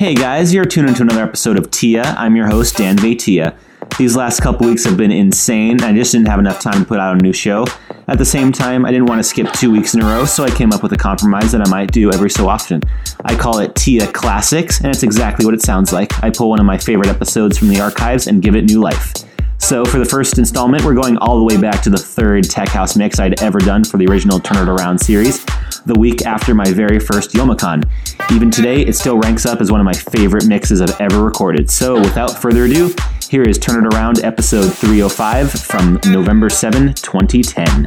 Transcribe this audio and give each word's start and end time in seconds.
Hey 0.00 0.14
guys, 0.14 0.54
you're 0.54 0.64
tuned 0.64 0.88
into 0.88 1.02
another 1.02 1.22
episode 1.22 1.58
of 1.58 1.70
Tia. 1.70 2.14
I'm 2.16 2.34
your 2.34 2.46
host, 2.46 2.78
Dan 2.78 2.96
Vaitia. 2.96 3.54
These 3.98 4.16
last 4.16 4.40
couple 4.40 4.66
weeks 4.66 4.82
have 4.86 4.96
been 4.96 5.12
insane. 5.12 5.82
I 5.82 5.92
just 5.92 6.12
didn't 6.12 6.28
have 6.28 6.38
enough 6.38 6.58
time 6.58 6.80
to 6.80 6.86
put 6.86 6.98
out 6.98 7.20
a 7.20 7.22
new 7.22 7.34
show. 7.34 7.66
At 8.08 8.16
the 8.16 8.24
same 8.24 8.50
time, 8.50 8.86
I 8.86 8.92
didn't 8.92 9.08
want 9.08 9.18
to 9.18 9.22
skip 9.22 9.52
two 9.52 9.70
weeks 9.70 9.92
in 9.92 10.00
a 10.00 10.06
row, 10.06 10.24
so 10.24 10.42
I 10.42 10.50
came 10.52 10.72
up 10.72 10.82
with 10.82 10.94
a 10.94 10.96
compromise 10.96 11.52
that 11.52 11.60
I 11.60 11.68
might 11.68 11.92
do 11.92 12.10
every 12.10 12.30
so 12.30 12.48
often. 12.48 12.80
I 13.26 13.36
call 13.36 13.58
it 13.58 13.74
Tia 13.74 14.10
Classics, 14.10 14.78
and 14.78 14.86
it's 14.86 15.02
exactly 15.02 15.44
what 15.44 15.52
it 15.52 15.60
sounds 15.60 15.92
like. 15.92 16.24
I 16.24 16.30
pull 16.30 16.48
one 16.48 16.60
of 16.60 16.64
my 16.64 16.78
favorite 16.78 17.08
episodes 17.08 17.58
from 17.58 17.68
the 17.68 17.82
archives 17.82 18.26
and 18.26 18.40
give 18.40 18.56
it 18.56 18.64
new 18.64 18.80
life. 18.80 19.12
So, 19.60 19.84
for 19.84 19.98
the 19.98 20.04
first 20.04 20.38
installment, 20.38 20.84
we're 20.84 20.94
going 20.94 21.16
all 21.18 21.38
the 21.38 21.44
way 21.44 21.60
back 21.60 21.80
to 21.82 21.90
the 21.90 21.98
third 21.98 22.44
Tech 22.44 22.68
House 22.68 22.96
mix 22.96 23.20
I'd 23.20 23.40
ever 23.40 23.58
done 23.60 23.84
for 23.84 23.98
the 23.98 24.06
original 24.06 24.40
Turn 24.40 24.56
It 24.56 24.70
Around 24.70 24.98
series, 24.98 25.44
the 25.86 25.94
week 25.96 26.26
after 26.26 26.54
my 26.54 26.64
very 26.72 26.98
first 26.98 27.32
Youmacon. 27.32 27.88
Even 28.32 28.50
today, 28.50 28.80
it 28.80 28.94
still 28.94 29.18
ranks 29.18 29.46
up 29.46 29.60
as 29.60 29.70
one 29.70 29.78
of 29.78 29.84
my 29.84 29.92
favorite 29.92 30.46
mixes 30.46 30.80
I've 30.80 31.00
ever 31.00 31.22
recorded. 31.22 31.70
So, 31.70 32.00
without 32.00 32.40
further 32.40 32.64
ado, 32.64 32.92
here 33.28 33.42
is 33.42 33.58
Turn 33.58 33.84
It 33.84 33.94
Around 33.94 34.24
episode 34.24 34.72
305 34.72 35.52
from 35.52 36.00
November 36.06 36.48
7, 36.48 36.94
2010. 36.94 37.86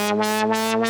Wow, 0.00 0.14
wow, 0.16 0.46
wow, 0.46 0.78
wow. 0.78 0.89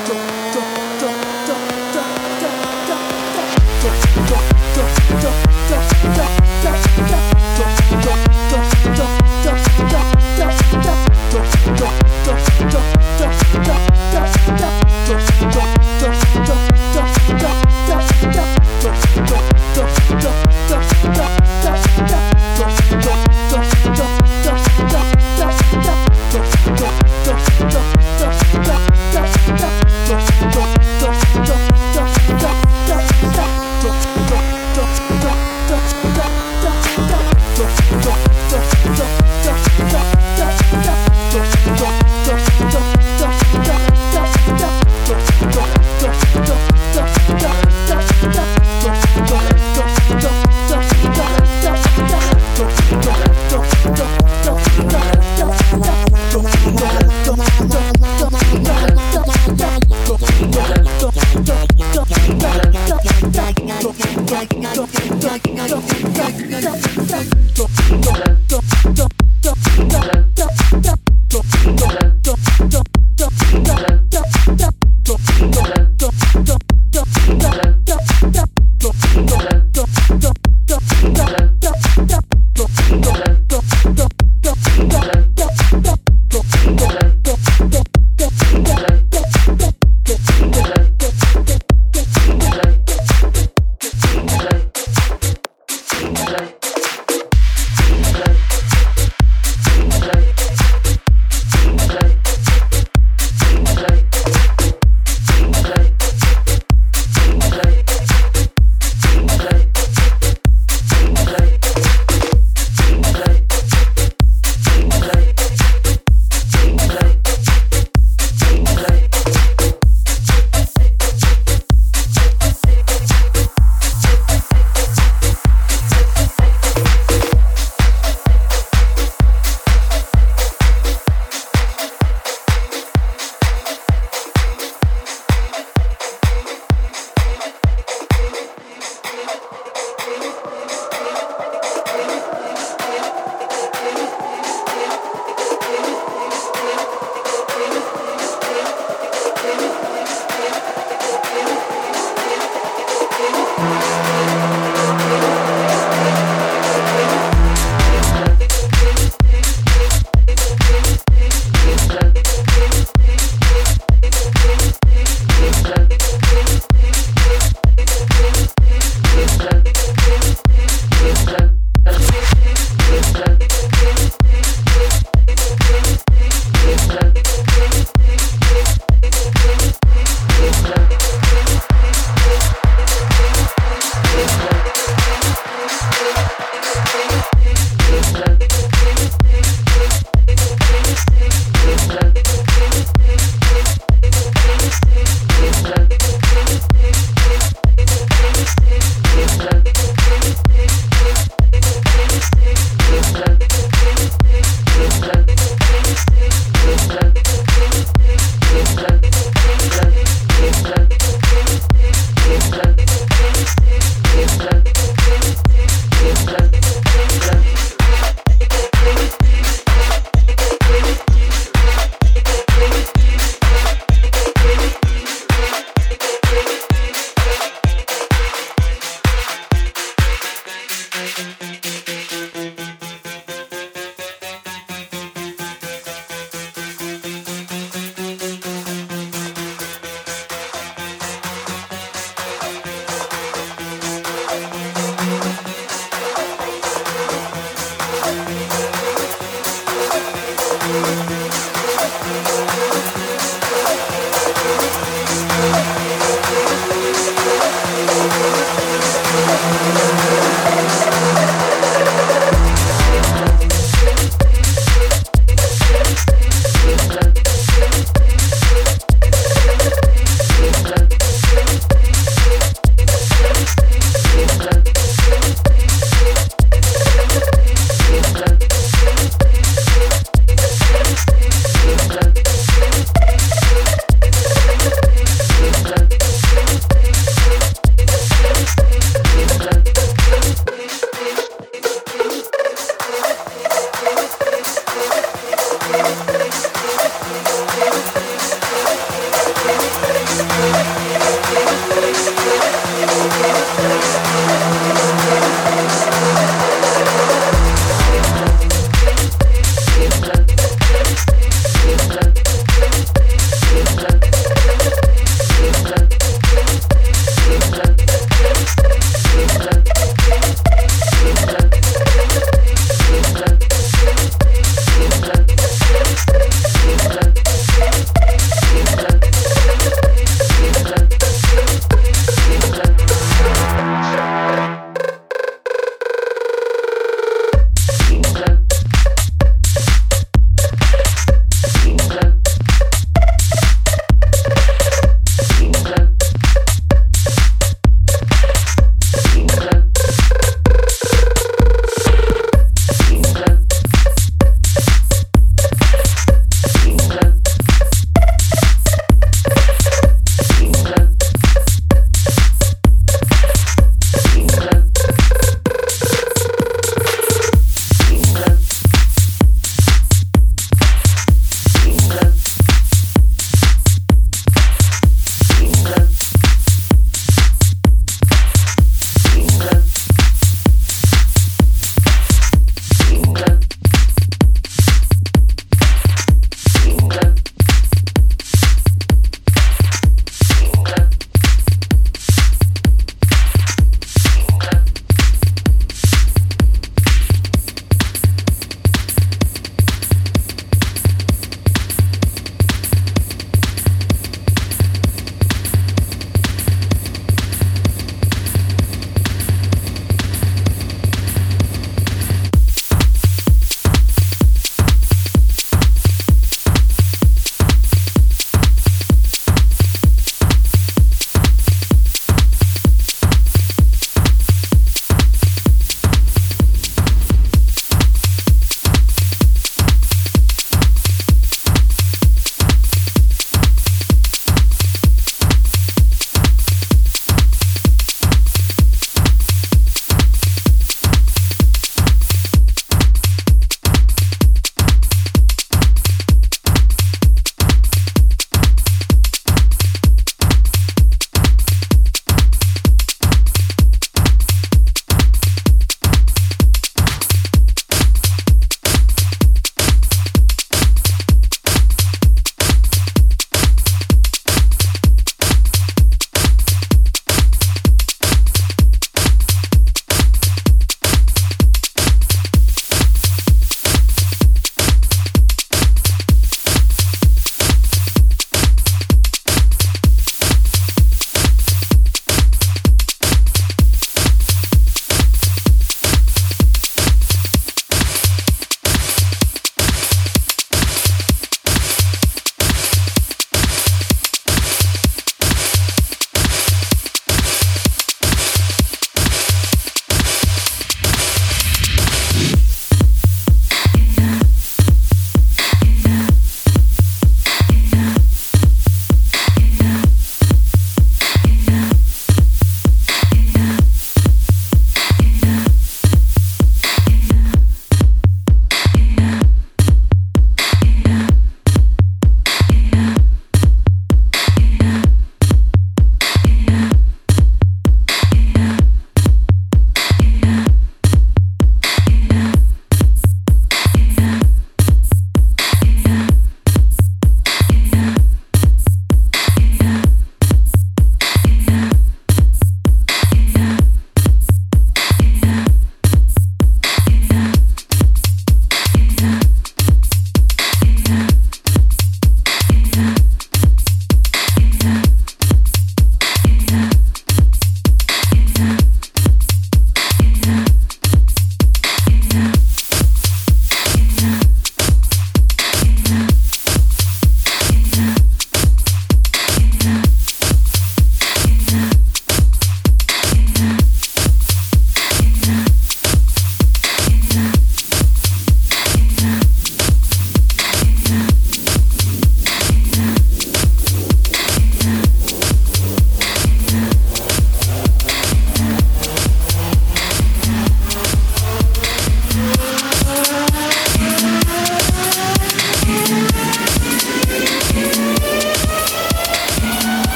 Stop. 5.19 5.51